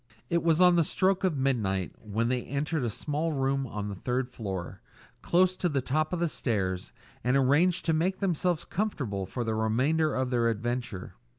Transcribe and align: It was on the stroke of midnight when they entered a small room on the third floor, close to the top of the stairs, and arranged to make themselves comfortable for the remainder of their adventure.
It 0.31 0.41
was 0.41 0.59
on 0.59 0.77
the 0.77 0.83
stroke 0.83 1.23
of 1.23 1.37
midnight 1.37 1.91
when 2.03 2.27
they 2.27 2.41
entered 2.41 2.83
a 2.83 2.89
small 2.89 3.33
room 3.33 3.67
on 3.67 3.87
the 3.87 3.93
third 3.93 4.31
floor, 4.31 4.81
close 5.21 5.55
to 5.57 5.69
the 5.69 5.79
top 5.79 6.11
of 6.11 6.19
the 6.21 6.27
stairs, 6.27 6.91
and 7.23 7.37
arranged 7.37 7.85
to 7.85 7.93
make 7.93 8.17
themselves 8.17 8.65
comfortable 8.65 9.27
for 9.27 9.43
the 9.43 9.53
remainder 9.53 10.15
of 10.15 10.31
their 10.31 10.49
adventure. 10.49 11.13